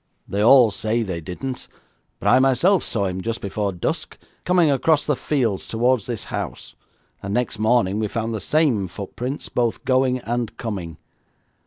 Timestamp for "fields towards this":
5.15-6.23